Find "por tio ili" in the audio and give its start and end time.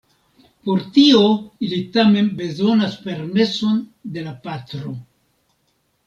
0.67-1.81